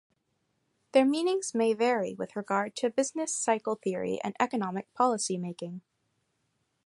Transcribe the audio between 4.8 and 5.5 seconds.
policy